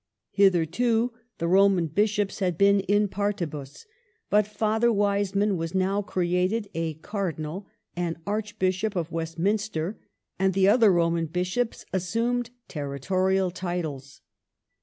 Hitherto 0.31 1.13
the 1.37 1.47
Roman 1.47 1.85
Bishops 1.85 2.39
had 2.39 2.57
been 2.57 2.79
in 2.79 3.07
partihus, 3.07 3.85
but 4.31 4.47
Father 4.47 4.91
Wiseman 4.91 5.57
was 5.57 5.75
now 5.75 6.01
created 6.01 6.67
a 6.73 6.95
Cardinal 6.95 7.67
and 7.95 8.17
Archbishop 8.25 8.95
of 8.95 9.11
Westminster, 9.11 9.99
and 10.39 10.55
the 10.55 10.67
other 10.67 10.91
Roman 10.91 11.27
Bishops 11.27 11.85
assumed 11.93 12.49
territorial 12.67 13.51
titles. 13.51 14.21